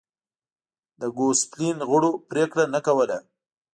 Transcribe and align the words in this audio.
د 0.99 1.01
ګوسپلین 1.17 1.77
غړو 1.89 2.11
پرېکړه 2.29 2.63
نه 2.73 2.79
کوله. 2.85 3.17